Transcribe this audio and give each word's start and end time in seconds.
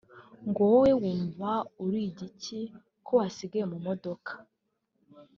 ngo 0.47 0.61
wowe 0.71 0.91
wumva 1.01 1.49
uri 1.85 1.99
igiki 2.09 2.59
ko 3.05 3.11
wasigaye 3.19 3.65
mu 3.71 3.77
modoka 3.87 4.31